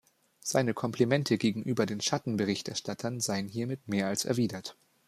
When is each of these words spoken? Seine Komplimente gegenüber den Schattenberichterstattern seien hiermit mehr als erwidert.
Seine 0.39 0.73
Komplimente 0.73 1.37
gegenüber 1.37 1.85
den 1.85 2.01
Schattenberichterstattern 2.01 3.19
seien 3.19 3.47
hiermit 3.47 3.87
mehr 3.87 4.07
als 4.07 4.25
erwidert. 4.25 4.75